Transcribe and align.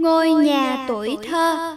Ngôi 0.00 0.30
nhà 0.30 0.84
tuổi 0.88 1.16
thơ 1.22 1.76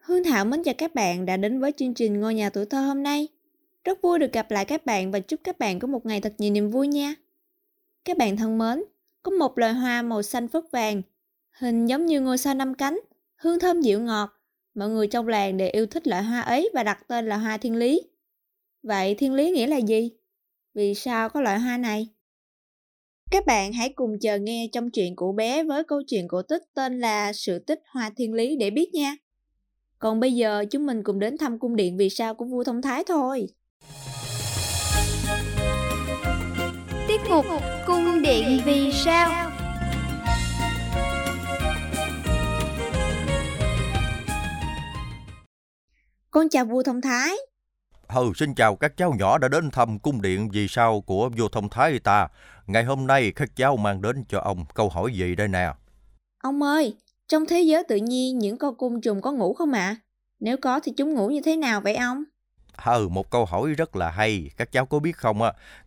Hương 0.00 0.24
Thảo 0.24 0.44
mến 0.44 0.62
chào 0.62 0.74
các 0.78 0.94
bạn 0.94 1.26
đã 1.26 1.36
đến 1.36 1.60
với 1.60 1.72
chương 1.72 1.94
trình 1.94 2.20
Ngôi 2.20 2.34
nhà 2.34 2.50
tuổi 2.50 2.66
thơ 2.66 2.80
hôm 2.80 3.02
nay. 3.02 3.28
Rất 3.84 4.02
vui 4.02 4.18
được 4.18 4.32
gặp 4.32 4.50
lại 4.50 4.64
các 4.64 4.86
bạn 4.86 5.10
và 5.10 5.20
chúc 5.20 5.40
các 5.44 5.58
bạn 5.58 5.78
có 5.78 5.88
một 5.88 6.06
ngày 6.06 6.20
thật 6.20 6.34
nhiều 6.38 6.52
niềm 6.52 6.70
vui 6.70 6.88
nha. 6.88 7.14
Các 8.04 8.18
bạn 8.18 8.36
thân 8.36 8.58
mến, 8.58 8.84
có 9.22 9.30
một 9.30 9.58
loài 9.58 9.72
hoa 9.72 10.02
màu 10.02 10.22
xanh 10.22 10.48
phớt 10.48 10.64
vàng, 10.72 11.02
hình 11.58 11.86
giống 11.86 12.06
như 12.06 12.20
ngôi 12.20 12.38
sao 12.38 12.54
năm 12.54 12.74
cánh, 12.74 13.00
hương 13.36 13.58
thơm 13.58 13.80
dịu 13.80 14.00
ngọt. 14.00 14.30
Mọi 14.74 14.88
người 14.88 15.06
trong 15.06 15.28
làng 15.28 15.56
đều 15.56 15.70
yêu 15.72 15.86
thích 15.86 16.06
loại 16.06 16.22
hoa 16.22 16.40
ấy 16.40 16.70
và 16.74 16.82
đặt 16.82 16.98
tên 17.08 17.26
là 17.26 17.36
hoa 17.36 17.56
thiên 17.56 17.76
lý. 17.76 18.02
Vậy 18.82 19.14
thiên 19.14 19.34
lý 19.34 19.50
nghĩa 19.50 19.66
là 19.66 19.76
gì? 19.76 20.10
Vì 20.74 20.94
sao 20.94 21.28
có 21.28 21.40
loại 21.40 21.58
hoa 21.58 21.76
này? 21.76 22.08
Các 23.30 23.46
bạn 23.46 23.72
hãy 23.72 23.88
cùng 23.88 24.18
chờ 24.20 24.38
nghe 24.38 24.68
trong 24.72 24.90
chuyện 24.90 25.16
của 25.16 25.32
bé 25.32 25.64
với 25.64 25.84
câu 25.84 26.02
chuyện 26.06 26.28
cổ 26.28 26.42
tích 26.42 26.62
tên 26.74 27.00
là 27.00 27.32
Sự 27.32 27.58
tích 27.58 27.80
hoa 27.92 28.10
thiên 28.16 28.34
lý 28.34 28.56
để 28.56 28.70
biết 28.70 28.94
nha. 28.94 29.16
Còn 29.98 30.20
bây 30.20 30.32
giờ 30.32 30.64
chúng 30.70 30.86
mình 30.86 31.02
cùng 31.02 31.18
đến 31.18 31.38
thăm 31.38 31.58
cung 31.58 31.76
điện 31.76 31.96
vì 31.96 32.10
sao 32.10 32.34
của 32.34 32.44
vua 32.44 32.64
Thông 32.64 32.82
Thái 32.82 33.04
thôi. 33.06 33.46
Tiết 37.08 37.20
mục 37.30 37.44
Cung 37.86 38.22
điện 38.22 38.60
vì 38.64 38.90
sao 38.92 39.47
Con 46.30 46.48
chào 46.48 46.64
vua 46.64 46.82
Thông 46.82 47.00
Thái. 47.00 47.36
Ừ, 48.08 48.32
xin 48.36 48.54
chào 48.54 48.76
các 48.76 48.96
cháu 48.96 49.14
nhỏ 49.18 49.38
đã 49.38 49.48
đến 49.48 49.70
thăm 49.70 49.98
cung 49.98 50.22
điện 50.22 50.48
vì 50.52 50.68
sao 50.68 51.00
của 51.00 51.28
vua 51.28 51.48
Thông 51.48 51.68
Thái 51.68 51.98
ta. 51.98 52.28
Ngày 52.66 52.84
hôm 52.84 53.06
nay 53.06 53.32
các 53.36 53.56
cháu 53.56 53.76
mang 53.76 54.02
đến 54.02 54.24
cho 54.28 54.40
ông 54.40 54.64
câu 54.74 54.88
hỏi 54.88 55.12
gì 55.12 55.34
đây 55.34 55.48
nè? 55.48 55.72
Ông 56.42 56.62
ơi, 56.62 56.96
trong 57.28 57.46
thế 57.46 57.60
giới 57.60 57.84
tự 57.88 57.96
nhiên 57.96 58.38
những 58.38 58.58
con 58.58 58.76
côn 58.76 59.00
trùng 59.00 59.20
có 59.20 59.32
ngủ 59.32 59.54
không 59.54 59.72
ạ? 59.72 59.86
À? 59.86 59.96
Nếu 60.40 60.56
có 60.62 60.80
thì 60.80 60.92
chúng 60.96 61.14
ngủ 61.14 61.28
như 61.28 61.40
thế 61.44 61.56
nào 61.56 61.80
vậy 61.80 61.96
ông? 61.96 62.24
Ừ, 62.84 63.08
một 63.08 63.30
câu 63.30 63.44
hỏi 63.44 63.72
rất 63.72 63.96
là 63.96 64.10
hay. 64.10 64.50
Các 64.56 64.72
cháu 64.72 64.86
có 64.86 64.98
biết 64.98 65.16
không, 65.16 65.40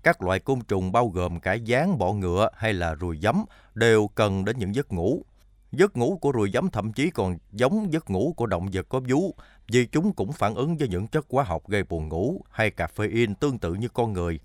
các 0.03 0.22
loại 0.22 0.39
côn 0.39 0.62
trùng 0.62 0.92
bao 0.92 1.08
gồm 1.08 1.39
cả 1.39 1.53
gián 1.53 1.97
bọ 1.97 2.14
ngựa 2.14 2.50
hay 2.56 2.73
là 2.73 2.94
ruồi 2.94 3.19
giấm 3.22 3.45
đều 3.73 4.08
cần 4.08 4.45
đến 4.45 4.59
những 4.59 4.75
giấc 4.75 4.94
ngủ. 4.94 5.25
Giấc 5.72 5.97
ngủ 5.97 6.17
của 6.22 6.31
ruồi 6.31 6.52
giấm 6.53 6.69
thậm 6.69 6.94
chí 6.94 7.09
còn 7.09 7.38
giống 7.52 7.94
giấc 7.94 8.09
ngủ 8.09 8.34
của 8.38 8.45
động 8.45 8.69
vật 8.73 8.86
có 8.89 9.00
vú, 9.09 9.36
vì 9.72 9.86
chúng 9.86 10.14
cũng 10.14 10.31
phản 10.31 10.55
ứng 10.55 10.77
với 10.77 10.88
những 10.88 11.08
chất 11.08 11.25
hóa 11.30 11.44
học 11.44 11.67
gây 11.67 11.83
buồn 11.83 12.08
ngủ 12.08 12.41
hay 12.52 12.72
caffeine 12.77 13.33
tương 13.36 13.59
tự 13.59 13.73
như 13.73 13.88
con 13.88 14.13
người. 14.13 14.39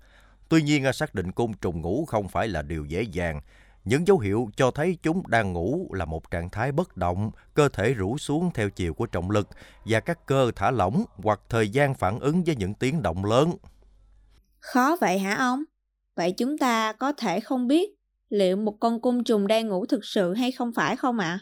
Tuy 0.49 0.61
nhiên, 0.61 0.93
xác 0.93 1.15
định 1.15 1.31
côn 1.31 1.53
trùng 1.61 1.81
ngủ 1.81 2.05
không 2.05 2.27
phải 2.27 2.47
là 2.47 2.61
điều 2.61 2.85
dễ 2.85 3.01
dàng, 3.01 3.41
những 3.85 4.07
dấu 4.07 4.19
hiệu 4.19 4.49
cho 4.55 4.71
thấy 4.71 4.97
chúng 5.03 5.23
đang 5.27 5.53
ngủ 5.53 5.93
là 5.93 6.05
một 6.05 6.31
trạng 6.31 6.49
thái 6.49 6.71
bất 6.71 6.97
động, 6.97 7.31
cơ 7.53 7.69
thể 7.69 7.93
rũ 7.93 8.17
xuống 8.17 8.51
theo 8.53 8.69
chiều 8.69 8.93
của 8.93 9.05
trọng 9.05 9.31
lực 9.31 9.47
và 9.85 9.99
các 9.99 10.25
cơ 10.25 10.51
thả 10.55 10.71
lỏng 10.71 11.03
hoặc 11.23 11.39
thời 11.49 11.69
gian 11.69 11.93
phản 11.93 12.19
ứng 12.19 12.43
với 12.43 12.55
những 12.55 12.73
tiếng 12.73 13.01
động 13.01 13.25
lớn. 13.25 13.53
Khó 14.59 14.97
vậy 15.01 15.19
hả 15.19 15.35
ông? 15.35 15.63
Vậy 16.15 16.31
chúng 16.31 16.57
ta 16.57 16.93
có 16.93 17.13
thể 17.13 17.39
không 17.39 17.67
biết 17.67 17.89
liệu 18.29 18.55
một 18.55 18.77
con 18.79 19.01
côn 19.01 19.23
trùng 19.23 19.47
đang 19.47 19.67
ngủ 19.67 19.85
thực 19.85 20.05
sự 20.05 20.33
hay 20.33 20.51
không 20.51 20.73
phải 20.73 20.95
không 20.95 21.19
ạ? 21.19 21.39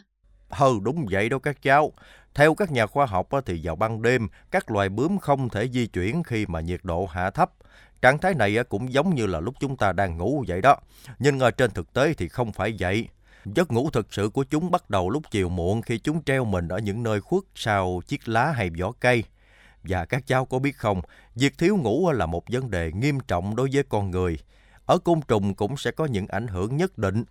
À? 0.48 0.58
Ừ, 0.60 0.78
đúng 0.82 1.06
vậy 1.10 1.28
đâu 1.28 1.40
các 1.40 1.62
cháu. 1.62 1.92
Theo 2.36 2.54
các 2.54 2.72
nhà 2.72 2.86
khoa 2.86 3.06
học 3.06 3.28
thì 3.46 3.60
vào 3.62 3.76
ban 3.76 4.02
đêm, 4.02 4.28
các 4.50 4.70
loài 4.70 4.88
bướm 4.88 5.18
không 5.18 5.48
thể 5.48 5.68
di 5.68 5.86
chuyển 5.86 6.22
khi 6.22 6.46
mà 6.46 6.60
nhiệt 6.60 6.80
độ 6.82 7.06
hạ 7.06 7.30
thấp. 7.30 7.50
Trạng 8.02 8.18
thái 8.18 8.34
này 8.34 8.56
cũng 8.68 8.92
giống 8.92 9.14
như 9.14 9.26
là 9.26 9.40
lúc 9.40 9.54
chúng 9.60 9.76
ta 9.76 9.92
đang 9.92 10.16
ngủ 10.16 10.44
vậy 10.48 10.60
đó. 10.60 10.76
Nhưng 11.18 11.38
ờ, 11.38 11.50
trên 11.50 11.70
thực 11.70 11.92
tế 11.92 12.14
thì 12.14 12.28
không 12.28 12.52
phải 12.52 12.76
vậy. 12.78 13.08
Giấc 13.44 13.72
ngủ 13.72 13.90
thực 13.90 14.14
sự 14.14 14.28
của 14.28 14.44
chúng 14.44 14.70
bắt 14.70 14.90
đầu 14.90 15.10
lúc 15.10 15.22
chiều 15.30 15.48
muộn 15.48 15.82
khi 15.82 15.98
chúng 15.98 16.24
treo 16.24 16.44
mình 16.44 16.68
ở 16.68 16.78
những 16.78 17.02
nơi 17.02 17.20
khuất 17.20 17.42
sau 17.54 18.02
chiếc 18.06 18.28
lá 18.28 18.50
hay 18.50 18.70
vỏ 18.70 18.92
cây. 19.00 19.24
Và 19.82 20.04
các 20.04 20.26
cháu 20.26 20.44
có 20.44 20.58
biết 20.58 20.76
không, 20.76 21.00
việc 21.34 21.58
thiếu 21.58 21.76
ngủ 21.76 22.12
là 22.12 22.26
một 22.26 22.44
vấn 22.48 22.70
đề 22.70 22.92
nghiêm 22.92 23.20
trọng 23.20 23.56
đối 23.56 23.68
với 23.72 23.82
con 23.88 24.10
người. 24.10 24.38
Ở 24.86 24.98
côn 24.98 25.20
trùng 25.28 25.54
cũng 25.54 25.76
sẽ 25.76 25.90
có 25.90 26.04
những 26.04 26.26
ảnh 26.26 26.46
hưởng 26.46 26.76
nhất 26.76 26.98
định. 26.98 27.24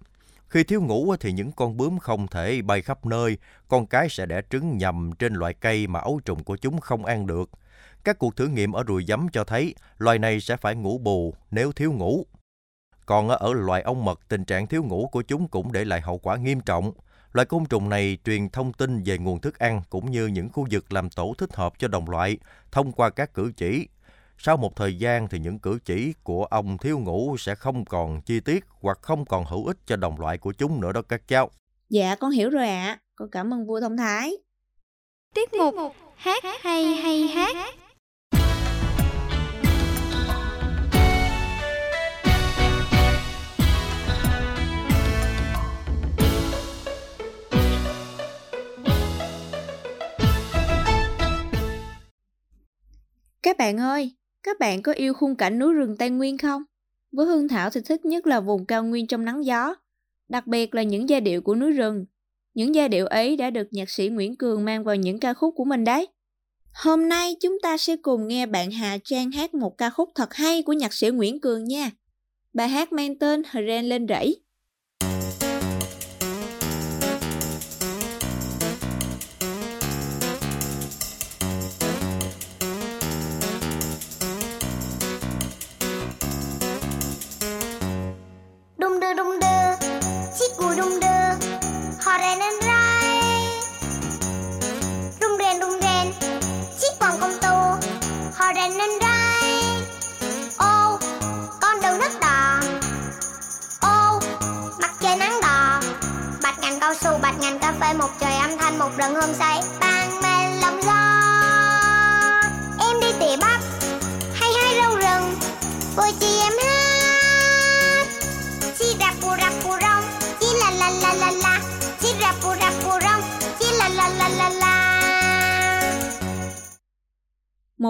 Khi 0.50 0.64
thiếu 0.64 0.82
ngủ 0.82 1.16
thì 1.20 1.32
những 1.32 1.52
con 1.52 1.78
bướm 1.78 2.00
không 2.00 2.28
thể 2.28 2.62
bay 2.62 2.82
khắp 2.82 3.06
nơi, 3.06 3.38
con 3.68 3.88
cái 3.88 4.10
sẽ 4.10 4.26
đẻ 4.26 4.42
trứng 4.50 4.78
nhầm 4.78 5.12
trên 5.20 5.34
loại 5.34 5.54
cây 5.54 5.88
mà 5.88 6.00
ấu 6.00 6.20
trùng 6.26 6.44
của 6.44 6.58
chúng 6.58 6.80
không 6.80 7.06
ăn 7.06 7.28
được. 7.28 7.50
Các 8.04 8.20
cuộc 8.20 8.36
thử 8.36 8.48
nghiệm 8.48 8.72
ở 8.72 8.84
ruồi 8.84 9.06
giấm 9.08 9.28
cho 9.30 9.44
thấy 9.44 9.76
loài 9.98 10.20
này 10.20 10.42
sẽ 10.42 10.58
phải 10.58 10.76
ngủ 10.76 10.98
bù 10.98 11.34
nếu 11.52 11.72
thiếu 11.72 11.92
ngủ. 11.92 12.26
Còn 13.06 13.30
ở 13.30 13.54
loài 13.54 13.82
ong 13.82 14.06
mật, 14.06 14.20
tình 14.30 14.46
trạng 14.46 14.68
thiếu 14.68 14.84
ngủ 14.84 15.10
của 15.12 15.22
chúng 15.22 15.48
cũng 15.48 15.72
để 15.72 15.86
lại 15.86 16.02
hậu 16.02 16.18
quả 16.18 16.38
nghiêm 16.38 16.60
trọng. 16.60 16.92
Loài 17.34 17.46
côn 17.46 17.66
trùng 17.66 17.90
này 17.90 18.18
truyền 18.26 18.50
thông 18.50 18.74
tin 18.74 19.04
về 19.04 19.18
nguồn 19.18 19.40
thức 19.40 19.60
ăn 19.60 19.82
cũng 19.90 20.12
như 20.12 20.28
những 20.28 20.50
khu 20.50 20.68
vực 20.72 20.94
làm 20.94 21.10
tổ 21.10 21.34
thích 21.38 21.56
hợp 21.56 21.74
cho 21.80 21.88
đồng 21.88 22.10
loại 22.10 22.38
thông 22.72 22.92
qua 22.92 23.10
các 23.10 23.34
cử 23.34 23.52
chỉ. 23.58 23.88
Sau 24.38 24.58
một 24.58 24.76
thời 24.76 24.98
gian 24.98 25.28
thì 25.28 25.40
những 25.40 25.60
cử 25.60 25.80
chỉ 25.86 26.14
của 26.24 26.46
ông 26.46 26.78
thiếu 26.78 27.00
ngủ 27.00 27.38
sẽ 27.40 27.56
không 27.56 27.86
còn 27.86 28.22
chi 28.22 28.40
tiết 28.40 28.66
hoặc 28.82 29.00
không 29.02 29.26
còn 29.26 29.46
hữu 29.46 29.66
ích 29.66 29.78
cho 29.86 29.96
đồng 29.96 30.20
loại 30.20 30.38
của 30.38 30.54
chúng 30.54 30.82
nữa 30.82 30.92
đó 30.92 31.02
các 31.10 31.28
cháu. 31.28 31.50
Dạ 31.90 32.16
con 32.16 32.32
hiểu 32.32 32.50
rồi 32.50 32.68
ạ. 32.68 32.86
À. 32.86 33.00
Con 33.16 33.30
cảm 33.32 33.54
ơn 33.54 33.66
vua 33.68 33.80
thông 33.80 33.98
thái. 33.98 34.38
Tiết 35.36 35.54
mục 35.54 35.76
hát 36.16 36.44
hay 36.62 36.84
hay 36.84 37.28
hát. 37.28 37.56
Các 53.44 53.58
bạn 53.58 53.78
ơi, 53.80 54.16
các 54.46 54.60
bạn 54.60 54.82
có 54.82 54.92
yêu 54.92 55.14
khung 55.14 55.36
cảnh 55.36 55.60
núi 55.60 55.74
rừng 55.74 55.96
Tây 55.98 56.10
Nguyên 56.10 56.38
không? 56.38 56.64
Với 57.12 57.26
Hương 57.26 57.48
Thảo 57.48 57.70
thì 57.70 57.82
thích 57.86 58.06
nhất 58.06 58.28
là 58.28 58.40
vùng 58.40 58.66
cao 58.66 58.84
nguyên 58.84 59.08
trong 59.08 59.26
nắng 59.26 59.46
gió, 59.46 59.76
đặc 60.30 60.48
biệt 60.48 60.76
là 60.76 60.84
những 60.84 61.10
giai 61.10 61.22
điệu 61.22 61.42
của 61.42 61.56
núi 61.56 61.72
rừng. 61.72 62.06
Những 62.54 62.76
giai 62.76 62.90
điệu 62.90 63.06
ấy 63.08 63.38
đã 63.38 63.50
được 63.50 63.68
nhạc 63.72 63.90
sĩ 63.90 64.10
Nguyễn 64.10 64.36
Cường 64.36 64.66
mang 64.66 64.84
vào 64.84 64.96
những 64.96 65.20
ca 65.20 65.34
khúc 65.34 65.54
của 65.58 65.66
mình 65.66 65.84
đấy. 65.84 66.08
Hôm 66.84 67.10
nay 67.10 67.36
chúng 67.42 67.58
ta 67.64 67.78
sẽ 67.78 67.96
cùng 67.96 68.28
nghe 68.28 68.46
bạn 68.46 68.72
Hà 68.72 68.98
Trang 69.04 69.32
hát 69.32 69.54
một 69.54 69.78
ca 69.78 69.90
khúc 69.90 70.10
thật 70.16 70.34
hay 70.34 70.64
của 70.64 70.74
nhạc 70.74 70.94
sĩ 70.94 71.10
Nguyễn 71.10 71.40
Cường 71.40 71.64
nha. 71.64 71.92
Bài 72.54 72.70
hát 72.70 72.92
mang 72.94 73.20
tên 73.20 73.44
Hren 73.52 73.90
lên 73.90 74.08
rẫy. 74.08 74.45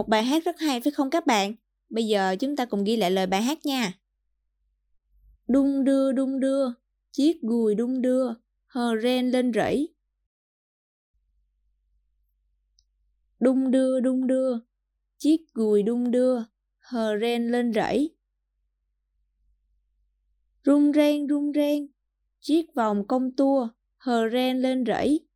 Một 0.05 0.09
bài 0.09 0.23
hát 0.23 0.45
rất 0.45 0.59
hay 0.59 0.81
phải 0.81 0.91
không 0.91 1.09
các 1.09 1.25
bạn? 1.25 1.53
Bây 1.89 2.07
giờ 2.07 2.35
chúng 2.39 2.55
ta 2.55 2.65
cùng 2.65 2.83
ghi 2.83 2.97
lại 2.97 3.11
lời 3.11 3.27
bài 3.27 3.41
hát 3.41 3.65
nha. 3.65 3.93
Đung 5.47 5.83
đưa 5.83 6.11
đung 6.11 6.39
đưa 6.39 6.67
chiếc 7.11 7.41
gùi 7.41 7.75
đung 7.75 8.01
đưa 8.01 8.33
hờ 8.67 8.91
ren 9.03 9.31
lên 9.31 9.53
rẫy. 9.53 9.93
Đung 13.39 13.71
đưa 13.71 13.99
đung 13.99 14.27
đưa 14.27 14.57
chiếc 15.17 15.53
gùi 15.53 15.83
đung 15.83 16.11
đưa 16.11 16.39
hờ 16.79 17.19
ren 17.21 17.47
lên 17.47 17.73
rẫy. 17.73 18.15
Rung 20.65 20.93
ren 20.93 21.27
rung 21.29 21.51
ren 21.53 21.87
chiếc 22.39 22.65
vòng 22.75 23.07
công 23.07 23.35
tua 23.35 23.69
hờ 23.97 24.29
ren 24.29 24.61
lên 24.61 24.83
rẫy. 24.85 25.27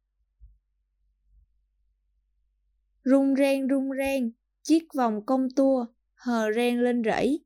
Rung 3.04 3.36
ren 3.36 3.68
rung 3.70 3.90
ren, 3.98 4.32
chiếc 4.70 4.94
vòng 4.94 5.26
công 5.26 5.48
tua, 5.56 5.86
hờ 6.14 6.52
ren 6.56 6.80
lên 6.80 7.04
rẫy. 7.06 7.46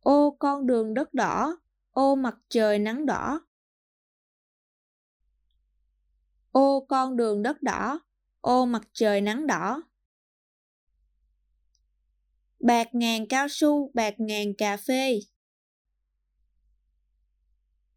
Ô 0.00 0.36
con 0.38 0.66
đường 0.66 0.94
đất 0.94 1.14
đỏ, 1.14 1.56
ô 1.90 2.14
mặt 2.14 2.38
trời 2.48 2.78
nắng 2.78 3.06
đỏ. 3.06 3.40
Ô 6.52 6.86
con 6.88 7.16
đường 7.16 7.42
đất 7.42 7.62
đỏ, 7.62 8.00
ô 8.40 8.66
mặt 8.66 8.88
trời 8.92 9.20
nắng 9.20 9.46
đỏ. 9.46 9.82
Bạc 12.60 12.88
ngàn 12.92 13.28
cao 13.28 13.46
su, 13.50 13.90
bạc 13.94 14.14
ngàn 14.18 14.54
cà 14.58 14.76
phê. 14.76 15.20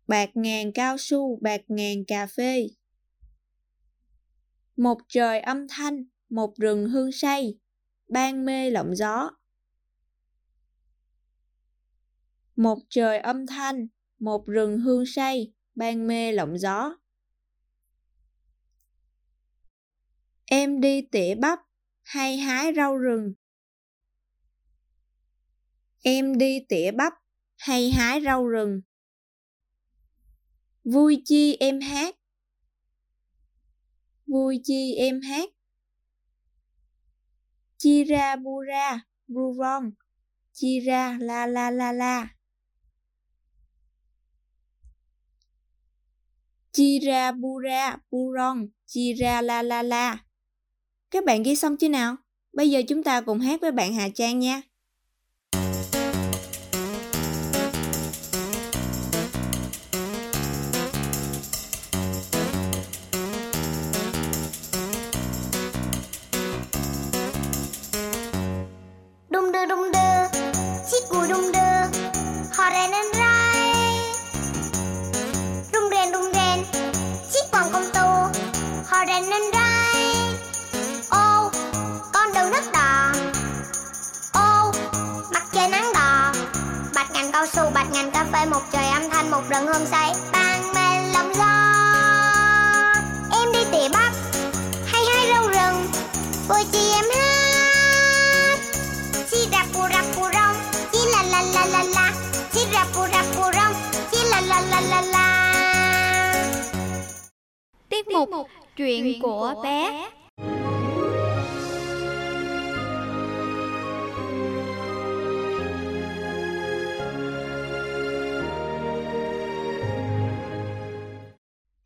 Bạc 0.08 0.30
ngàn 0.34 0.72
cao 0.74 0.98
su, 0.98 1.40
bạc 1.42 1.62
ngàn 1.68 2.06
cà 2.08 2.28
phê. 2.28 2.68
Một 4.76 4.98
trời 5.08 5.40
âm 5.40 5.68
thanh, 5.68 6.06
một 6.30 6.54
rừng 6.58 6.90
hương 6.90 7.12
say, 7.12 7.58
ban 8.10 8.46
mê 8.46 8.70
lộng 8.70 8.96
gió. 8.96 9.30
Một 12.56 12.80
trời 12.90 13.20
âm 13.20 13.48
thanh, 13.48 13.88
một 14.20 14.48
rừng 14.48 14.80
hương 14.80 15.06
say, 15.06 15.54
ban 15.76 16.08
mê 16.08 16.32
lộng 16.32 16.58
gió. 16.58 16.96
Em 20.46 20.82
đi 20.82 21.02
tỉa 21.12 21.36
bắp 21.36 21.60
hay 22.04 22.38
hái 22.38 22.74
rau 22.76 22.98
rừng? 22.98 23.34
Em 26.02 26.38
đi 26.38 26.60
tỉa 26.70 26.92
bắp 26.92 27.14
hay 27.58 27.92
hái 27.92 28.22
rau 28.22 28.48
rừng? 28.48 28.82
Vui 30.84 31.22
chi 31.26 31.56
em 31.60 31.80
hát? 31.80 32.16
Vui 34.28 34.62
chi 34.64 34.96
em 34.96 35.22
hát? 35.22 35.50
Chira 37.88 38.36
Bura 38.36 39.00
bu 39.34 39.56
Chira, 40.52 41.18
la 41.22 41.48
la 41.48 41.72
la 41.72 41.94
la. 41.94 42.36
Chira 46.74 47.32
Bura 47.32 48.04
Buron 48.12 48.74
Chira, 48.86 49.42
la 49.42 49.62
la 49.62 49.84
la. 49.84 50.18
Các 51.12 51.26
bạn 51.26 51.44
ghi 51.44 51.56
xong 51.56 51.78
chưa 51.78 51.90
nào? 51.90 52.16
Bây 52.54 52.72
giờ 52.72 52.82
chúng 52.88 53.04
ta 53.04 53.22
cùng 53.22 53.40
hát 53.40 53.62
với 53.62 53.72
bạn 53.72 53.94
Hà 53.94 54.10
Trang 54.10 54.40
nha. 54.40 54.62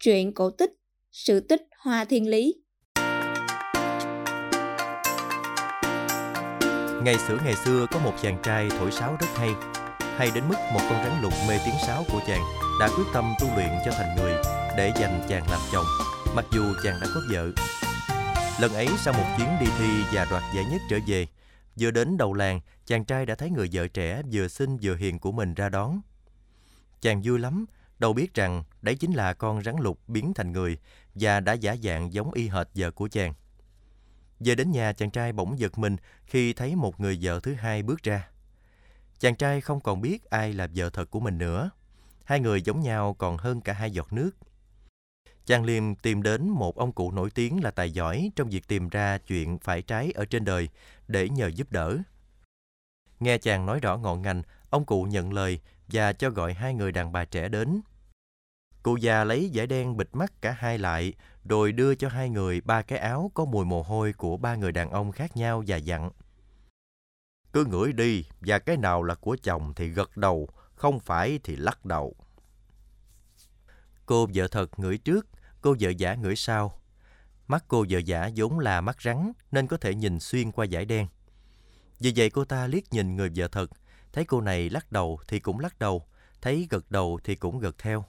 Truyện 0.03 0.33
cổ 0.33 0.49
tích, 0.49 0.71
Sự 1.11 1.39
tích 1.39 1.61
Hoa 1.77 2.05
Thiên 2.05 2.29
Lý. 2.29 2.55
Ngày 7.03 7.17
xưa 7.27 7.37
ngày 7.43 7.55
xưa 7.65 7.85
có 7.91 7.99
một 7.99 8.13
chàng 8.21 8.39
trai 8.43 8.69
thổi 8.69 8.91
sáo 8.91 9.17
rất 9.19 9.27
hay. 9.35 9.49
Hay 9.99 10.31
đến 10.35 10.43
mức 10.49 10.55
một 10.73 10.79
con 10.89 11.03
rắn 11.03 11.21
lục 11.21 11.33
mê 11.47 11.57
tiếng 11.65 11.75
sáo 11.87 12.03
của 12.11 12.19
chàng 12.27 12.41
Đã 12.79 12.89
quyết 12.97 13.03
tâm 13.13 13.33
tu 13.39 13.47
luyện 13.55 13.69
cho 13.85 13.91
thành 13.91 14.15
người 14.15 14.33
Để 14.77 14.91
dành 14.99 15.21
chàng 15.29 15.43
làm 15.51 15.59
chồng, 15.71 15.85
Mặc 16.35 16.45
dù 16.53 16.63
chàng 16.83 16.99
đã 17.01 17.07
có 17.15 17.21
vợ. 17.31 17.51
Lần 18.61 18.73
ấy, 18.73 18.87
sau 18.97 19.13
một 19.13 19.35
chuyến 19.37 19.47
đi 19.59 19.67
thi 19.79 20.03
và 20.13 20.27
đoạt 20.31 20.43
giải 20.55 20.65
nhất 20.71 20.81
trở 20.89 20.97
về, 21.07 21.27
Vừa 21.79 21.91
đến 21.91 22.17
đầu 22.17 22.33
làng, 22.33 22.59
Chàng 22.85 23.05
trai 23.05 23.25
đã 23.25 23.35
thấy 23.35 23.49
người 23.49 23.69
vợ 23.73 23.87
trẻ 23.87 24.21
vừa 24.31 24.47
xinh 24.47 24.77
vừa 24.81 24.95
hiền 24.95 25.19
của 25.19 25.31
mình 25.31 25.53
ra 25.53 25.69
đón. 25.69 26.01
Chàng 27.01 27.21
vui 27.25 27.39
lắm 27.39 27.65
Đâu 28.01 28.13
biết 28.13 28.33
rằng 28.33 28.63
đấy 28.81 28.95
chính 28.95 29.13
là 29.13 29.33
con 29.33 29.63
rắn 29.63 29.75
lục 29.79 29.99
biến 30.07 30.33
thành 30.35 30.51
người 30.51 30.77
Và 31.15 31.39
đã 31.39 31.53
giả 31.53 31.75
dạng 31.83 32.13
giống 32.13 32.31
y 32.33 32.47
hệt 32.47 32.67
vợ 32.75 32.91
của 32.91 33.07
chàng 33.11 33.33
về 34.39 34.55
đến 34.55 34.71
nhà, 34.71 34.93
chàng 34.93 35.11
trai 35.11 35.33
bỗng 35.33 35.59
giật 35.59 35.77
mình 35.77 35.97
khi 36.25 36.53
thấy 36.53 36.75
một 36.75 36.99
người 36.99 37.19
vợ 37.21 37.39
thứ 37.43 37.53
hai 37.53 37.83
bước 37.83 38.03
ra. 38.03 38.29
Chàng 39.19 39.35
trai 39.35 39.61
không 39.61 39.79
còn 39.81 40.01
biết 40.01 40.29
ai 40.29 40.53
là 40.53 40.67
vợ 40.75 40.89
thật 40.89 41.11
của 41.11 41.19
mình 41.19 41.37
nữa. 41.37 41.69
Hai 42.25 42.39
người 42.39 42.61
giống 42.61 42.81
nhau 42.81 43.13
còn 43.13 43.37
hơn 43.37 43.61
cả 43.61 43.73
hai 43.73 43.91
giọt 43.91 44.13
nước. 44.13 44.31
Chàng 45.45 45.65
Liêm 45.65 45.95
tìm 45.95 46.23
đến 46.23 46.49
một 46.49 46.75
ông 46.75 46.91
cụ 46.91 47.11
nổi 47.11 47.29
tiếng 47.35 47.63
là 47.63 47.71
tài 47.71 47.91
giỏi 47.91 48.31
trong 48.35 48.49
việc 48.49 48.67
tìm 48.67 48.89
ra 48.89 49.17
chuyện 49.17 49.59
phải 49.59 49.81
trái 49.81 50.11
ở 50.11 50.25
trên 50.25 50.45
đời 50.45 50.69
để 51.07 51.29
nhờ 51.29 51.47
giúp 51.47 51.71
đỡ. 51.71 51.97
Nghe 53.19 53.37
chàng 53.37 53.65
nói 53.65 53.79
rõ 53.79 53.97
ngọn 53.97 54.21
ngành, 54.21 54.43
ông 54.69 54.85
cụ 54.85 55.03
nhận 55.03 55.33
lời 55.33 55.59
và 55.87 56.13
cho 56.13 56.29
gọi 56.29 56.53
hai 56.53 56.73
người 56.73 56.91
đàn 56.91 57.11
bà 57.11 57.25
trẻ 57.25 57.49
đến. 57.49 57.81
Cụ 58.83 58.97
già 58.97 59.23
lấy 59.23 59.49
giải 59.49 59.67
đen 59.67 59.97
bịt 59.97 60.09
mắt 60.13 60.41
cả 60.41 60.51
hai 60.51 60.77
lại, 60.77 61.13
rồi 61.49 61.71
đưa 61.71 61.95
cho 61.95 62.09
hai 62.09 62.29
người 62.29 62.61
ba 62.61 62.81
cái 62.81 62.99
áo 62.99 63.31
có 63.33 63.45
mùi 63.45 63.65
mồ 63.65 63.81
hôi 63.83 64.13
của 64.13 64.37
ba 64.37 64.55
người 64.55 64.71
đàn 64.71 64.91
ông 64.91 65.11
khác 65.11 65.37
nhau 65.37 65.63
và 65.67 65.77
dặn. 65.77 66.11
Cứ 67.53 67.65
ngửi 67.65 67.93
đi, 67.93 68.25
và 68.41 68.59
cái 68.59 68.77
nào 68.77 69.03
là 69.03 69.15
của 69.15 69.37
chồng 69.43 69.73
thì 69.75 69.87
gật 69.87 70.17
đầu, 70.17 70.49
không 70.75 70.99
phải 70.99 71.39
thì 71.43 71.55
lắc 71.55 71.85
đầu. 71.85 72.15
Cô 74.05 74.27
vợ 74.33 74.47
thật 74.47 74.79
ngửi 74.79 74.97
trước, 74.97 75.27
cô 75.61 75.75
vợ 75.79 75.89
giả 75.89 76.15
ngửi 76.15 76.35
sau. 76.35 76.81
Mắt 77.47 77.65
cô 77.67 77.85
vợ 77.89 77.99
giả 77.99 78.29
vốn 78.35 78.59
là 78.59 78.81
mắt 78.81 79.01
rắn 79.01 79.31
nên 79.51 79.67
có 79.67 79.77
thể 79.77 79.95
nhìn 79.95 80.19
xuyên 80.19 80.51
qua 80.51 80.65
giải 80.65 80.85
đen. 80.85 81.07
Vì 81.99 82.13
vậy 82.15 82.29
cô 82.29 82.45
ta 82.45 82.67
liếc 82.67 82.93
nhìn 82.93 83.15
người 83.15 83.31
vợ 83.35 83.47
thật, 83.47 83.69
thấy 84.13 84.25
cô 84.25 84.41
này 84.41 84.69
lắc 84.69 84.91
đầu 84.91 85.19
thì 85.27 85.39
cũng 85.39 85.59
lắc 85.59 85.79
đầu, 85.79 86.05
thấy 86.41 86.67
gật 86.69 86.91
đầu 86.91 87.19
thì 87.23 87.35
cũng 87.35 87.59
gật 87.59 87.77
theo. 87.77 88.05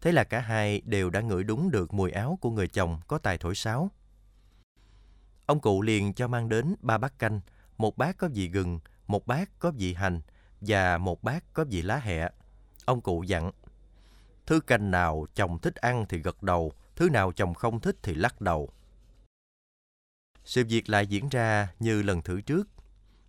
Thế 0.00 0.12
là 0.12 0.24
cả 0.24 0.40
hai 0.40 0.80
đều 0.84 1.10
đã 1.10 1.20
ngửi 1.20 1.44
đúng 1.44 1.70
được 1.70 1.94
mùi 1.94 2.10
áo 2.10 2.38
của 2.40 2.50
người 2.50 2.68
chồng 2.68 3.00
có 3.06 3.18
tài 3.18 3.38
thổi 3.38 3.54
sáo. 3.54 3.90
Ông 5.46 5.60
cụ 5.60 5.82
liền 5.82 6.14
cho 6.14 6.28
mang 6.28 6.48
đến 6.48 6.74
ba 6.80 6.98
bát 6.98 7.18
canh, 7.18 7.40
một 7.78 7.96
bát 7.96 8.16
có 8.18 8.28
vị 8.34 8.48
gừng, 8.48 8.80
một 9.06 9.26
bát 9.26 9.50
có 9.58 9.70
vị 9.70 9.94
hành 9.94 10.20
và 10.60 10.98
một 10.98 11.22
bát 11.22 11.44
có 11.52 11.64
vị 11.64 11.82
lá 11.82 11.96
hẹ. 11.96 12.30
Ông 12.84 13.00
cụ 13.00 13.22
dặn, 13.22 13.50
thứ 14.46 14.60
canh 14.60 14.90
nào 14.90 15.26
chồng 15.34 15.58
thích 15.58 15.74
ăn 15.74 16.06
thì 16.08 16.18
gật 16.18 16.42
đầu, 16.42 16.72
thứ 16.96 17.10
nào 17.10 17.32
chồng 17.32 17.54
không 17.54 17.80
thích 17.80 17.96
thì 18.02 18.14
lắc 18.14 18.40
đầu. 18.40 18.70
Sự 20.44 20.64
việc 20.68 20.88
lại 20.88 21.06
diễn 21.06 21.28
ra 21.28 21.68
như 21.80 22.02
lần 22.02 22.22
thử 22.22 22.40
trước. 22.40 22.68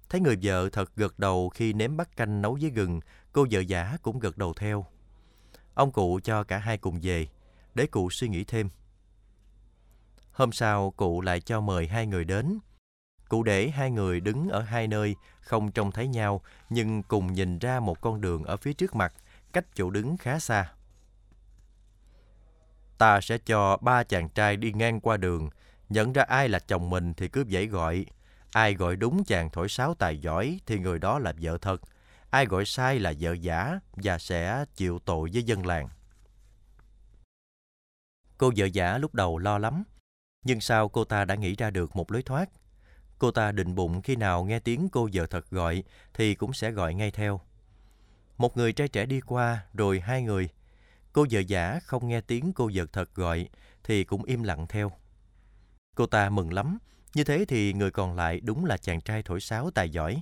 Thấy 0.09 0.21
người 0.21 0.37
vợ 0.43 0.69
thật 0.69 0.95
gật 0.95 1.19
đầu 1.19 1.49
khi 1.49 1.73
nếm 1.73 1.97
bát 1.97 2.15
canh 2.17 2.41
nấu 2.41 2.57
với 2.61 2.69
gừng, 2.69 2.99
cô 3.33 3.47
vợ 3.51 3.59
giả 3.59 3.97
cũng 4.01 4.19
gật 4.19 4.37
đầu 4.37 4.53
theo. 4.53 4.85
Ông 5.77 5.91
cụ 5.91 6.19
cho 6.23 6.43
cả 6.43 6.57
hai 6.57 6.77
cùng 6.77 6.99
về, 7.01 7.27
để 7.75 7.85
cụ 7.85 8.09
suy 8.09 8.27
nghĩ 8.27 8.43
thêm. 8.43 8.69
Hôm 10.31 10.51
sau, 10.51 10.91
cụ 10.91 11.21
lại 11.21 11.39
cho 11.39 11.61
mời 11.61 11.87
hai 11.87 12.07
người 12.07 12.25
đến. 12.25 12.59
Cụ 13.29 13.43
để 13.43 13.69
hai 13.69 13.91
người 13.91 14.19
đứng 14.19 14.49
ở 14.49 14.61
hai 14.61 14.87
nơi, 14.87 15.15
không 15.41 15.71
trông 15.71 15.91
thấy 15.91 16.07
nhau, 16.07 16.41
nhưng 16.69 17.03
cùng 17.03 17.33
nhìn 17.33 17.59
ra 17.59 17.79
một 17.79 18.01
con 18.01 18.21
đường 18.21 18.43
ở 18.43 18.57
phía 18.57 18.73
trước 18.73 18.95
mặt, 18.95 19.13
cách 19.53 19.65
chỗ 19.75 19.89
đứng 19.89 20.17
khá 20.17 20.39
xa. 20.39 20.73
Ta 22.97 23.21
sẽ 23.21 23.37
cho 23.37 23.77
ba 23.77 24.03
chàng 24.03 24.29
trai 24.29 24.57
đi 24.57 24.71
ngang 24.71 24.99
qua 24.99 25.17
đường, 25.17 25.49
nhận 25.89 26.13
ra 26.13 26.23
ai 26.23 26.49
là 26.49 26.59
chồng 26.59 26.89
mình 26.89 27.13
thì 27.13 27.27
cứ 27.27 27.43
dãy 27.51 27.65
gọi. 27.67 28.05
Ai 28.51 28.73
gọi 28.73 28.95
đúng 28.95 29.23
chàng 29.23 29.49
thổi 29.49 29.69
sáo 29.69 29.93
tài 29.93 30.17
giỏi 30.17 30.59
thì 30.65 30.79
người 30.79 30.99
đó 30.99 31.19
là 31.19 31.33
vợ 31.41 31.57
thật, 31.57 31.81
ai 32.29 32.45
gọi 32.45 32.65
sai 32.65 32.99
là 32.99 33.13
vợ 33.19 33.33
giả 33.33 33.79
và 33.93 34.17
sẽ 34.17 34.65
chịu 34.75 34.99
tội 35.05 35.29
với 35.33 35.43
dân 35.43 35.65
làng. 35.65 35.89
Cô 38.37 38.51
vợ 38.55 38.65
giả 38.65 38.97
lúc 38.97 39.13
đầu 39.13 39.37
lo 39.37 39.57
lắm, 39.57 39.83
nhưng 40.43 40.61
sau 40.61 40.89
cô 40.89 41.03
ta 41.03 41.25
đã 41.25 41.35
nghĩ 41.35 41.55
ra 41.55 41.69
được 41.69 41.95
một 41.95 42.11
lối 42.11 42.23
thoát. 42.23 42.49
Cô 43.19 43.31
ta 43.31 43.51
định 43.51 43.75
bụng 43.75 44.01
khi 44.01 44.15
nào 44.15 44.43
nghe 44.43 44.59
tiếng 44.59 44.89
cô 44.89 45.09
vợ 45.13 45.25
thật 45.25 45.49
gọi 45.49 45.83
thì 46.13 46.35
cũng 46.35 46.53
sẽ 46.53 46.71
gọi 46.71 46.93
ngay 46.93 47.11
theo. 47.11 47.41
Một 48.37 48.57
người 48.57 48.73
trai 48.73 48.87
trẻ 48.87 49.05
đi 49.05 49.21
qua, 49.21 49.65
rồi 49.73 49.99
hai 49.99 50.21
người. 50.21 50.49
Cô 51.13 51.25
vợ 51.31 51.39
giả 51.39 51.79
không 51.83 52.07
nghe 52.07 52.21
tiếng 52.21 52.53
cô 52.53 52.69
vợ 52.73 52.85
thật 52.93 53.15
gọi 53.15 53.49
thì 53.83 54.03
cũng 54.03 54.23
im 54.23 54.43
lặng 54.43 54.67
theo. 54.69 54.91
Cô 55.95 56.05
ta 56.05 56.29
mừng 56.29 56.53
lắm, 56.53 56.77
như 57.13 57.23
thế 57.23 57.45
thì 57.47 57.73
người 57.73 57.91
còn 57.91 58.15
lại 58.15 58.39
đúng 58.39 58.65
là 58.65 58.77
chàng 58.77 59.01
trai 59.01 59.23
thổi 59.23 59.41
sáo 59.41 59.71
tài 59.71 59.89
giỏi. 59.89 60.21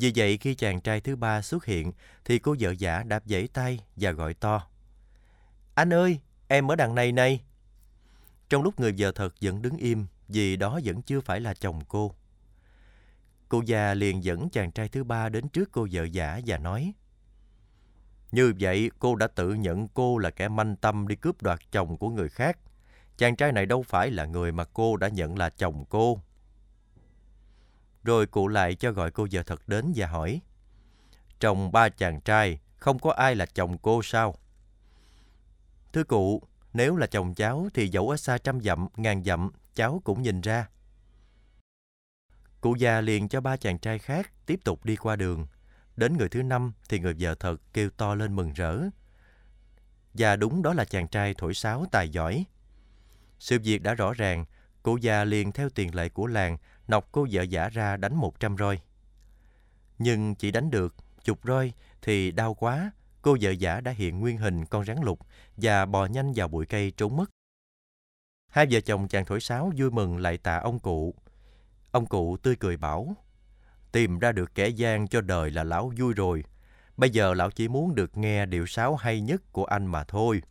Vì 0.00 0.12
vậy 0.16 0.38
khi 0.38 0.54
chàng 0.54 0.80
trai 0.80 1.00
thứ 1.00 1.16
ba 1.16 1.42
xuất 1.42 1.64
hiện 1.64 1.92
thì 2.24 2.38
cô 2.38 2.56
vợ 2.60 2.74
giả 2.78 3.02
đạp 3.02 3.22
dãy 3.26 3.48
tay 3.48 3.80
và 3.96 4.10
gọi 4.10 4.34
to. 4.34 4.66
Anh 5.74 5.92
ơi, 5.92 6.20
em 6.48 6.70
ở 6.70 6.76
đằng 6.76 6.94
này 6.94 7.12
này. 7.12 7.42
Trong 8.48 8.62
lúc 8.62 8.80
người 8.80 8.94
vợ 8.98 9.12
thật 9.12 9.34
vẫn 9.40 9.62
đứng 9.62 9.76
im 9.76 10.06
vì 10.28 10.56
đó 10.56 10.80
vẫn 10.84 11.02
chưa 11.02 11.20
phải 11.20 11.40
là 11.40 11.54
chồng 11.54 11.80
cô. 11.88 12.14
Cô 13.48 13.62
già 13.66 13.94
liền 13.94 14.24
dẫn 14.24 14.50
chàng 14.50 14.72
trai 14.72 14.88
thứ 14.88 15.04
ba 15.04 15.28
đến 15.28 15.48
trước 15.48 15.68
cô 15.72 15.86
vợ 15.92 16.04
giả 16.04 16.40
và 16.46 16.58
nói 16.58 16.92
Như 18.32 18.52
vậy 18.60 18.90
cô 18.98 19.14
đã 19.14 19.26
tự 19.26 19.54
nhận 19.54 19.88
cô 19.88 20.18
là 20.18 20.30
kẻ 20.30 20.48
manh 20.48 20.76
tâm 20.76 21.08
đi 21.08 21.16
cướp 21.16 21.42
đoạt 21.42 21.58
chồng 21.72 21.96
của 21.96 22.08
người 22.08 22.28
khác. 22.28 22.58
Chàng 23.16 23.36
trai 23.36 23.52
này 23.52 23.66
đâu 23.66 23.82
phải 23.82 24.10
là 24.10 24.24
người 24.24 24.52
mà 24.52 24.64
cô 24.64 24.96
đã 24.96 25.08
nhận 25.08 25.38
là 25.38 25.50
chồng 25.50 25.84
cô. 25.88 26.20
Rồi 28.08 28.26
cụ 28.26 28.48
lại 28.48 28.74
cho 28.74 28.92
gọi 28.92 29.10
cô 29.10 29.26
vợ 29.32 29.42
thật 29.42 29.68
đến 29.68 29.92
và 29.96 30.06
hỏi 30.06 30.40
Trong 31.40 31.72
ba 31.72 31.88
chàng 31.88 32.20
trai 32.20 32.58
không 32.76 32.98
có 32.98 33.12
ai 33.12 33.34
là 33.34 33.46
chồng 33.46 33.78
cô 33.78 34.02
sao? 34.02 34.34
Thưa 35.92 36.04
cụ, 36.04 36.42
nếu 36.72 36.96
là 36.96 37.06
chồng 37.06 37.34
cháu 37.34 37.68
thì 37.74 37.88
dẫu 37.88 38.10
ở 38.10 38.16
xa 38.16 38.38
trăm 38.38 38.60
dặm, 38.60 38.88
ngàn 38.96 39.24
dặm, 39.24 39.50
cháu 39.74 40.00
cũng 40.04 40.22
nhìn 40.22 40.40
ra. 40.40 40.68
Cụ 42.60 42.74
già 42.74 43.00
liền 43.00 43.28
cho 43.28 43.40
ba 43.40 43.56
chàng 43.56 43.78
trai 43.78 43.98
khác 43.98 44.32
tiếp 44.46 44.60
tục 44.64 44.84
đi 44.84 44.96
qua 44.96 45.16
đường. 45.16 45.46
Đến 45.96 46.16
người 46.16 46.28
thứ 46.28 46.42
năm 46.42 46.72
thì 46.88 46.98
người 46.98 47.14
vợ 47.18 47.34
thật 47.34 47.60
kêu 47.72 47.90
to 47.90 48.14
lên 48.14 48.36
mừng 48.36 48.52
rỡ. 48.52 48.80
Và 50.14 50.36
đúng 50.36 50.62
đó 50.62 50.74
là 50.74 50.84
chàng 50.84 51.08
trai 51.08 51.34
thổi 51.34 51.54
sáo 51.54 51.86
tài 51.92 52.08
giỏi. 52.08 52.44
Sự 53.38 53.58
việc 53.58 53.82
đã 53.82 53.94
rõ 53.94 54.12
ràng, 54.12 54.44
cụ 54.82 54.96
già 54.96 55.24
liền 55.24 55.52
theo 55.52 55.68
tiền 55.68 55.94
lệ 55.94 56.08
của 56.08 56.26
làng 56.26 56.58
nọc 56.88 57.12
cô 57.12 57.26
vợ 57.30 57.42
giả 57.42 57.68
ra 57.68 57.96
đánh 57.96 58.14
một 58.14 58.40
trăm 58.40 58.56
roi. 58.56 58.78
Nhưng 59.98 60.34
chỉ 60.34 60.50
đánh 60.50 60.70
được 60.70 60.94
chục 61.24 61.38
roi 61.44 61.72
thì 62.02 62.30
đau 62.30 62.54
quá, 62.54 62.90
cô 63.22 63.36
vợ 63.40 63.50
giả 63.50 63.80
đã 63.80 63.90
hiện 63.90 64.20
nguyên 64.20 64.38
hình 64.38 64.64
con 64.64 64.84
rắn 64.84 64.96
lục 65.02 65.18
và 65.56 65.86
bò 65.86 66.06
nhanh 66.06 66.32
vào 66.36 66.48
bụi 66.48 66.66
cây 66.66 66.90
trốn 66.96 67.16
mất. 67.16 67.30
Hai 68.48 68.66
vợ 68.70 68.80
chồng 68.80 69.08
chàng 69.08 69.24
thổi 69.24 69.40
sáo 69.40 69.72
vui 69.76 69.90
mừng 69.90 70.16
lại 70.16 70.38
tạ 70.38 70.56
ông 70.56 70.78
cụ. 70.78 71.14
Ông 71.90 72.06
cụ 72.06 72.36
tươi 72.36 72.56
cười 72.56 72.76
bảo, 72.76 73.16
tìm 73.92 74.18
ra 74.18 74.32
được 74.32 74.54
kẻ 74.54 74.68
gian 74.68 75.08
cho 75.08 75.20
đời 75.20 75.50
là 75.50 75.64
lão 75.64 75.92
vui 75.98 76.14
rồi. 76.14 76.44
Bây 76.96 77.10
giờ 77.10 77.34
lão 77.34 77.50
chỉ 77.50 77.68
muốn 77.68 77.94
được 77.94 78.16
nghe 78.16 78.46
điệu 78.46 78.66
sáo 78.66 78.96
hay 78.96 79.20
nhất 79.20 79.52
của 79.52 79.64
anh 79.64 79.86
mà 79.86 80.04
thôi. 80.04 80.42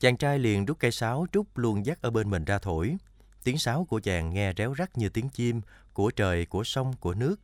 Chàng 0.00 0.16
trai 0.16 0.38
liền 0.38 0.64
rút 0.64 0.78
cây 0.78 0.90
sáo 0.90 1.26
trúc 1.32 1.58
luôn 1.58 1.86
dắt 1.86 1.98
ở 2.02 2.10
bên 2.10 2.30
mình 2.30 2.44
ra 2.44 2.58
thổi. 2.58 2.96
Tiếng 3.44 3.58
sáo 3.58 3.84
của 3.84 4.00
chàng 4.00 4.34
nghe 4.34 4.52
réo 4.56 4.74
rắt 4.78 4.98
như 4.98 5.08
tiếng 5.08 5.28
chim, 5.28 5.60
của 5.92 6.10
trời, 6.10 6.46
của 6.46 6.64
sông, 6.64 6.92
của 7.00 7.14
nước. 7.14 7.40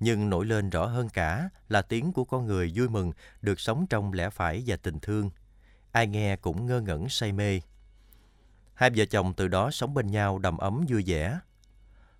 Nhưng 0.00 0.30
nổi 0.30 0.46
lên 0.46 0.70
rõ 0.70 0.86
hơn 0.86 1.08
cả 1.08 1.48
là 1.68 1.82
tiếng 1.82 2.12
của 2.12 2.24
con 2.24 2.46
người 2.46 2.72
vui 2.74 2.88
mừng 2.88 3.12
được 3.42 3.60
sống 3.60 3.86
trong 3.90 4.12
lẽ 4.12 4.30
phải 4.30 4.62
và 4.66 4.76
tình 4.76 4.98
thương. 4.98 5.30
Ai 5.92 6.06
nghe 6.06 6.36
cũng 6.36 6.66
ngơ 6.66 6.80
ngẩn 6.80 7.08
say 7.08 7.32
mê. 7.32 7.60
Hai 8.74 8.90
vợ 8.96 9.04
chồng 9.04 9.34
từ 9.34 9.48
đó 9.48 9.70
sống 9.70 9.94
bên 9.94 10.06
nhau 10.06 10.38
đầm 10.38 10.58
ấm 10.58 10.84
vui 10.88 11.02
vẻ. 11.06 11.38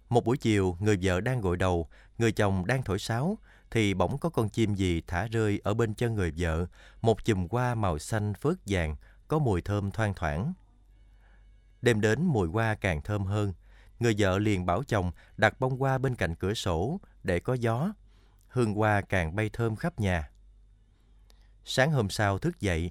Một 0.09 0.25
buổi 0.25 0.37
chiều, 0.37 0.76
người 0.81 0.99
vợ 1.02 1.21
đang 1.21 1.40
gội 1.40 1.57
đầu, 1.57 1.88
người 2.19 2.33
chồng 2.33 2.66
đang 2.66 2.83
thổi 2.83 2.99
sáo, 2.99 3.38
thì 3.71 3.95
bỗng 3.95 4.19
có 4.19 4.28
con 4.28 4.49
chim 4.49 4.75
gì 4.75 5.02
thả 5.07 5.26
rơi 5.26 5.61
ở 5.64 5.75
bên 5.75 5.95
chân 5.95 6.14
người 6.14 6.33
vợ, 6.37 6.66
một 7.02 7.25
chùm 7.25 7.49
hoa 7.50 7.75
màu 7.75 7.99
xanh 7.99 8.35
phớt 8.35 8.57
vàng, 8.66 8.97
có 9.28 9.38
mùi 9.38 9.62
thơm 9.62 9.90
thoang 9.90 10.14
thoảng. 10.14 10.52
Đêm 11.83 12.01
đến 12.01 12.25
mùi 12.25 12.49
hoa 12.49 12.75
càng 12.75 13.03
thơm 13.03 13.25
hơn, 13.25 13.53
người 14.01 14.15
vợ 14.19 14.39
liền 14.39 14.67
bảo 14.67 14.83
chồng 14.83 15.12
đặt 15.37 15.61
bông 15.61 15.79
hoa 15.79 15.99
bên 15.99 16.15
cạnh 16.15 16.35
cửa 16.35 16.55
sổ 16.55 17.01
để 17.23 17.41
có 17.41 17.55
gió. 17.55 17.93
Hương 18.49 18.75
hoa 18.75 19.01
càng 19.01 19.37
bay 19.37 19.51
thơm 19.53 19.77
khắp 19.77 20.01
nhà. 20.01 20.31
Sáng 21.65 21.93
hôm 21.93 22.11
sau 22.11 22.39
thức 22.39 22.61
dậy, 22.61 22.91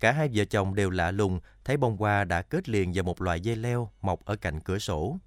cả 0.00 0.12
hai 0.12 0.30
vợ 0.34 0.44
chồng 0.44 0.74
đều 0.74 0.90
lạ 0.90 1.10
lùng 1.10 1.40
thấy 1.64 1.76
bông 1.76 1.96
hoa 1.96 2.24
đã 2.24 2.42
kết 2.42 2.68
liền 2.68 2.92
vào 2.94 3.04
một 3.04 3.22
loại 3.22 3.40
dây 3.40 3.56
leo 3.56 3.90
mọc 4.00 4.24
ở 4.24 4.36
cạnh 4.36 4.60
cửa 4.60 4.78
sổ. 4.78 5.18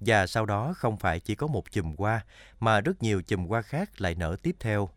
Và 0.00 0.26
sau 0.26 0.46
đó 0.46 0.74
không 0.76 0.96
phải 0.96 1.20
chỉ 1.20 1.34
có 1.34 1.46
một 1.46 1.70
chùm 1.70 1.94
hoa, 1.98 2.24
mà 2.60 2.80
rất 2.80 3.02
nhiều 3.02 3.22
chùm 3.22 3.46
hoa 3.46 3.62
khác 3.62 4.00
lại 4.00 4.14
nở 4.14 4.36
tiếp 4.42 4.56
theo. 4.60 4.88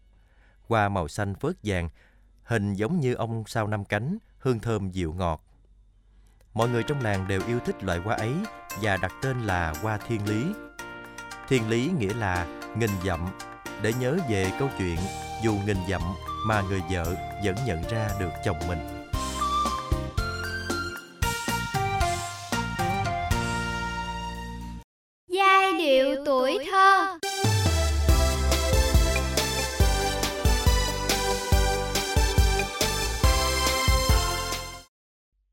Hoa 0.67 0.89
màu 0.89 1.07
xanh 1.07 1.35
phớt 1.35 1.55
vàng, 1.63 1.89
hình 2.43 2.73
giống 2.73 2.99
như 2.99 3.13
ông 3.13 3.43
sao 3.47 3.67
năm 3.67 3.85
cánh, 3.85 4.17
hương 4.39 4.59
thơm 4.59 4.91
dịu 4.91 5.13
ngọt. 5.13 5.46
Mọi 6.57 6.69
người 6.69 6.83
trong 6.83 7.01
làng 7.01 7.27
đều 7.27 7.41
yêu 7.47 7.59
thích 7.65 7.83
loại 7.83 7.99
hoa 7.99 8.15
ấy 8.15 8.33
và 8.81 8.97
đặt 8.97 9.11
tên 9.21 9.41
là 9.41 9.73
hoa 9.81 9.97
thiên 10.07 10.27
lý. 10.29 10.45
Thiên 11.49 11.69
lý 11.69 11.91
nghĩa 11.99 12.13
là 12.13 12.45
nghìn 12.75 12.89
dặm, 13.05 13.27
để 13.81 13.93
nhớ 13.99 14.17
về 14.29 14.51
câu 14.59 14.69
chuyện 14.77 14.97
dù 15.43 15.53
nghìn 15.65 15.77
dặm 15.89 16.01
mà 16.47 16.61
người 16.61 16.81
vợ 16.91 17.03
vẫn 17.45 17.55
nhận 17.65 17.83
ra 17.89 18.09
được 18.19 18.29
chồng 18.45 18.57
mình. 18.67 18.79
Giai 25.27 25.73
điệu 25.73 26.15
tuổi 26.25 26.57
thơ 26.71 26.86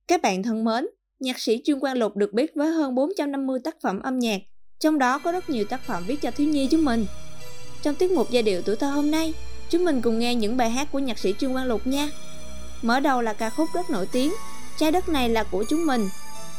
Các 0.08 0.22
bạn 0.22 0.42
thân 0.42 0.64
mến, 0.64 0.86
nhạc 1.20 1.38
sĩ 1.38 1.60
Trương 1.64 1.80
Quang 1.80 1.96
Lục 1.96 2.16
được 2.16 2.32
biết 2.32 2.52
với 2.54 2.68
hơn 2.68 2.94
450 2.94 3.58
tác 3.64 3.76
phẩm 3.82 4.00
âm 4.02 4.18
nhạc, 4.18 4.40
trong 4.80 4.98
đó 4.98 5.18
có 5.18 5.32
rất 5.32 5.50
nhiều 5.50 5.64
tác 5.64 5.80
phẩm 5.86 6.04
viết 6.06 6.20
cho 6.22 6.30
thiếu 6.30 6.48
nhi 6.48 6.68
chúng 6.70 6.84
mình. 6.84 7.06
Trong 7.82 7.94
tiết 7.94 8.10
mục 8.10 8.30
giai 8.30 8.42
điệu 8.42 8.62
tuổi 8.62 8.76
thơ 8.76 8.90
hôm 8.90 9.10
nay, 9.10 9.34
chúng 9.70 9.84
mình 9.84 10.00
cùng 10.02 10.18
nghe 10.18 10.34
những 10.34 10.56
bài 10.56 10.70
hát 10.70 10.88
của 10.92 10.98
nhạc 10.98 11.18
sĩ 11.18 11.34
Trương 11.38 11.52
Quang 11.52 11.66
Lục 11.66 11.86
nha. 11.86 12.08
Mở 12.82 13.00
đầu 13.00 13.22
là 13.22 13.32
ca 13.32 13.50
khúc 13.50 13.68
rất 13.74 13.90
nổi 13.90 14.08
tiếng, 14.12 14.32
Trái 14.76 14.90
đất 14.90 15.08
này 15.08 15.28
là 15.28 15.44
của 15.44 15.64
chúng 15.68 15.86
mình, 15.86 16.08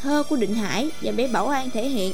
thơ 0.02 0.24
của 0.30 0.36
Định 0.36 0.56
Hải 0.56 0.90
và 1.02 1.12
bé 1.12 1.28
Bảo 1.28 1.48
An 1.48 1.70
thể 1.70 1.88
hiện. 1.88 2.14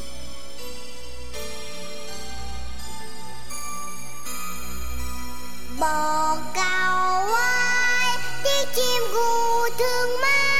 Bò 5.79 6.37
cao 6.53 7.27
ơi 7.27 8.17
tiếng 8.43 8.67
chim 8.75 9.03
gù 9.13 9.69
thương 9.79 10.21
mai 10.21 10.50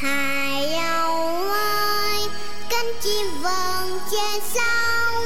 hải 0.00 0.74
âu 0.74 1.44
ơi, 1.52 2.28
cánh 2.70 2.92
chim 3.02 3.26
vờn 3.42 3.98
trên 4.10 4.40
sông, 4.54 5.24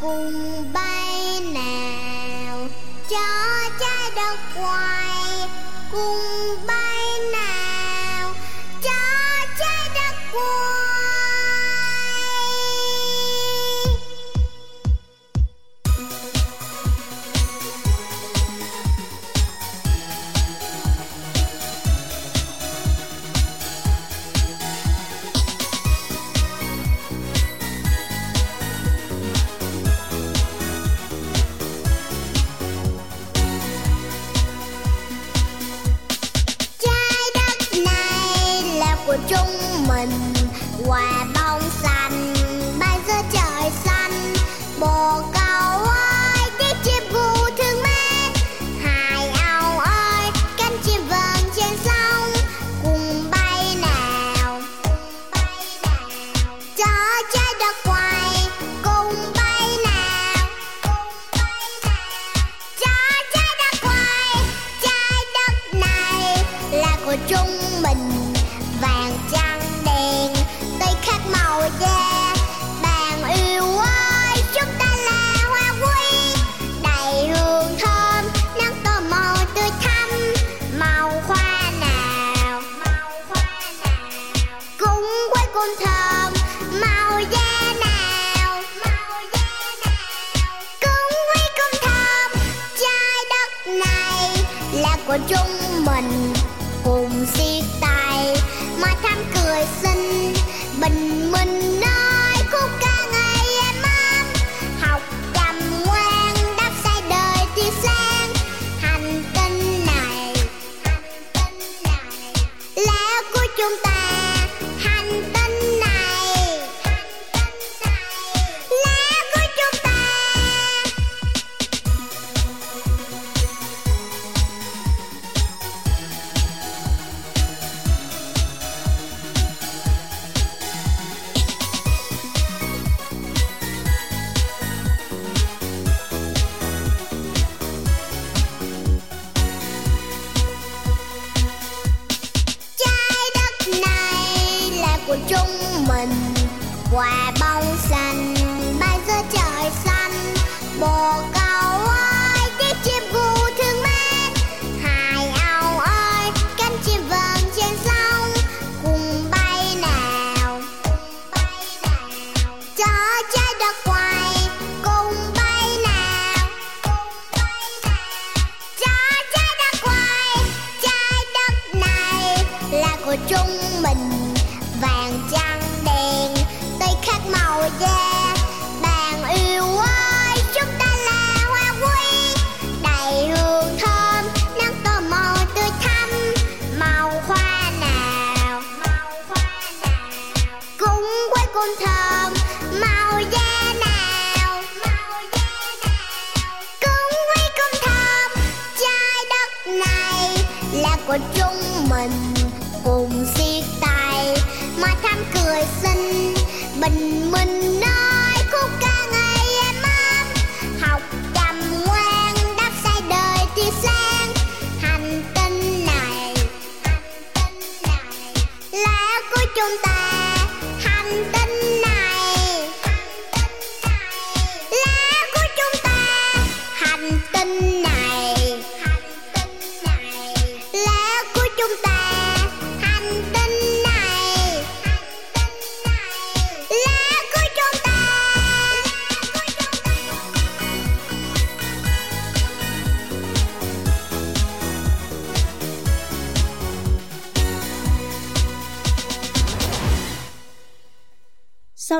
cùng 0.00 0.72
bay 0.72 1.40
nào 1.54 2.68
cho 3.10 3.68
trái 3.80 4.10
đất 4.16 4.36
quay 4.56 5.48
cùng 5.92 6.29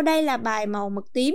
Sau 0.00 0.04
đây 0.04 0.22
là 0.22 0.36
bài 0.36 0.66
màu 0.66 0.90
mực 0.90 1.12
tím 1.12 1.34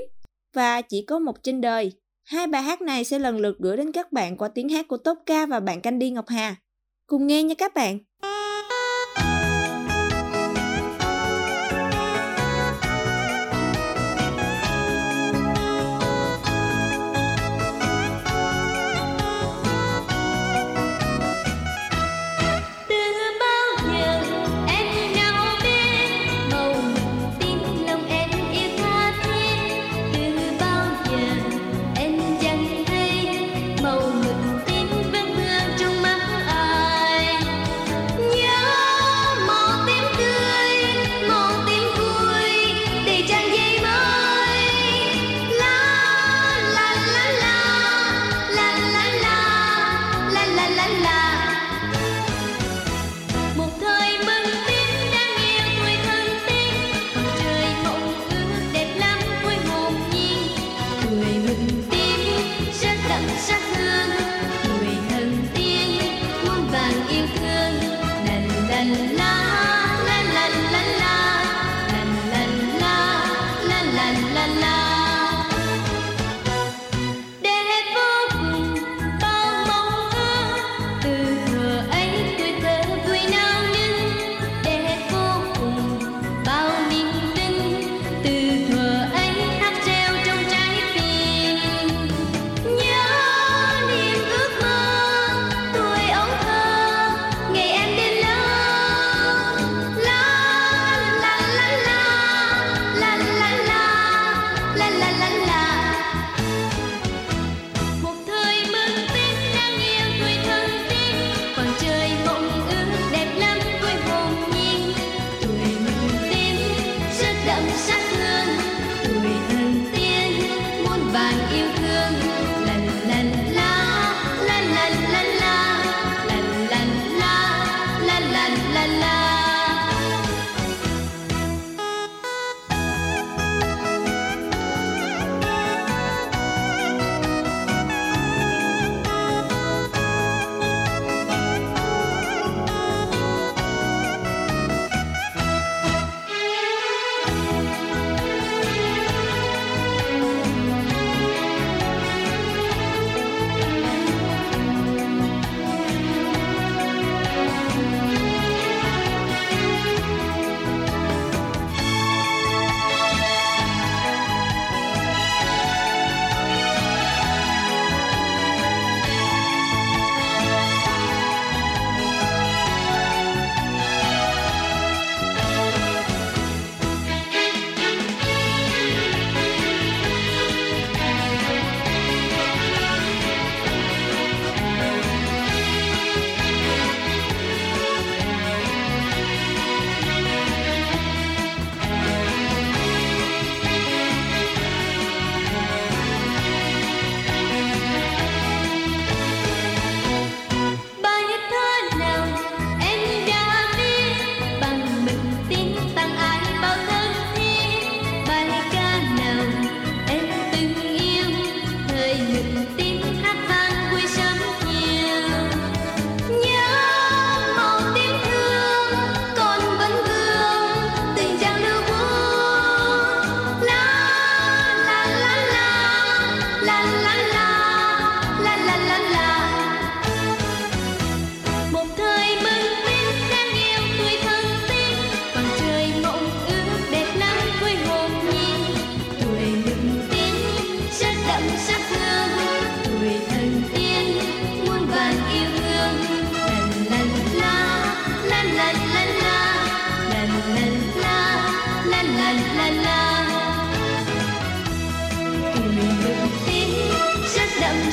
và 0.54 0.82
chỉ 0.82 1.06
có 1.08 1.20
một 1.20 1.44
trên 1.44 1.62
đời. 1.62 1.92
Hai 2.24 2.48
bài 2.48 2.62
hát 2.62 2.82
này 2.82 3.04
sẽ 3.04 3.20
lần 3.20 3.38
lượt 3.38 3.58
gửi 3.60 3.78
đến 3.78 3.92
các 3.92 4.12
bạn 4.12 4.38
qua 4.38 4.48
tiếng 4.48 4.70
hát 4.70 4.88
của 4.88 4.98
Tốt 4.98 5.18
Ca 5.26 5.46
và 5.46 5.60
bạn 5.60 5.82
Candy 5.82 6.10
Ngọc 6.10 6.26
Hà. 6.28 6.56
Cùng 7.08 7.28
nghe 7.28 7.44
nha 7.44 7.56
các 7.58 7.74
bạn! 7.74 8.00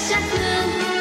chaque 0.09 0.92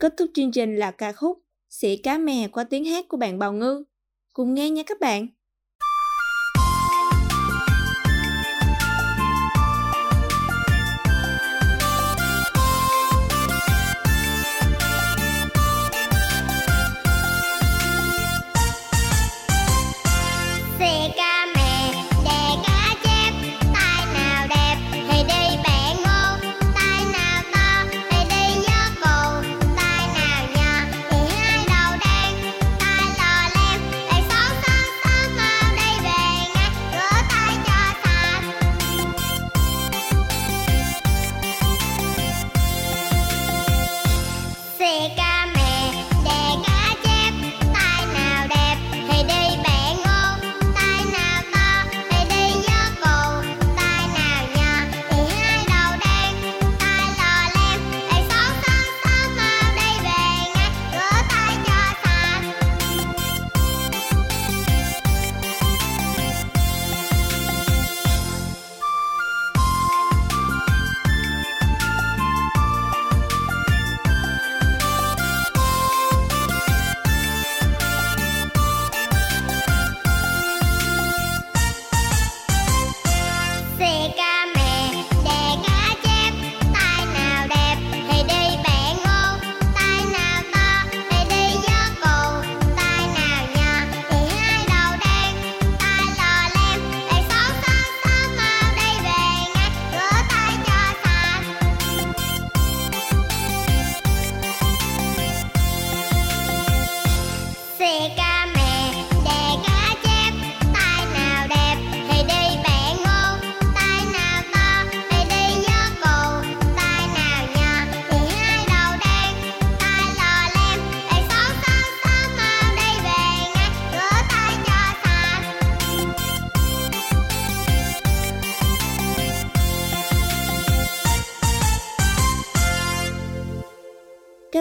Kết 0.00 0.14
thúc 0.16 0.30
chương 0.34 0.52
trình 0.52 0.76
là 0.76 0.90
ca 0.90 1.12
khúc 1.12 1.38
Sĩ 1.68 1.96
cá 1.96 2.18
mè 2.18 2.48
qua 2.48 2.64
tiếng 2.64 2.84
hát 2.84 3.04
của 3.08 3.16
bạn 3.16 3.38
Bào 3.38 3.52
Ngư. 3.52 3.84
Cùng 4.32 4.54
nghe 4.54 4.70
nha 4.70 4.82
các 4.86 5.00
bạn! 5.00 5.26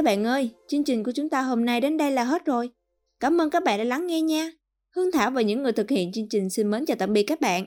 bạn 0.09 0.25
ơi, 0.25 0.49
chương 0.67 0.83
trình 0.83 1.03
của 1.03 1.11
chúng 1.15 1.29
ta 1.29 1.41
hôm 1.41 1.65
nay 1.65 1.81
đến 1.81 1.97
đây 1.97 2.11
là 2.11 2.23
hết 2.23 2.45
rồi. 2.45 2.69
Cảm 3.19 3.41
ơn 3.41 3.49
các 3.49 3.63
bạn 3.63 3.77
đã 3.77 3.83
lắng 3.83 4.07
nghe 4.07 4.21
nha. 4.21 4.51
Hương 4.95 5.11
Thảo 5.11 5.31
và 5.31 5.41
những 5.41 5.63
người 5.63 5.71
thực 5.71 5.89
hiện 5.89 6.11
chương 6.11 6.29
trình 6.29 6.49
xin 6.49 6.71
mến 6.71 6.85
chào 6.85 6.97
tạm 6.99 7.13
biệt 7.13 7.23
các 7.23 7.41
bạn. 7.41 7.65